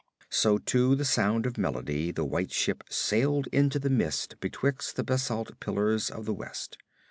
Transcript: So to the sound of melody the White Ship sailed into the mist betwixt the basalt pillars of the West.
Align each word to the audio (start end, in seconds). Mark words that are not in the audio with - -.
So 0.31 0.57
to 0.57 0.95
the 0.95 1.05
sound 1.05 1.45
of 1.45 1.59
melody 1.59 2.09
the 2.09 2.25
White 2.25 2.51
Ship 2.51 2.83
sailed 2.89 3.45
into 3.51 3.77
the 3.77 3.91
mist 3.91 4.35
betwixt 4.39 4.95
the 4.95 5.03
basalt 5.03 5.59
pillars 5.59 6.09
of 6.09 6.25
the 6.25 6.33
West. 6.33 6.79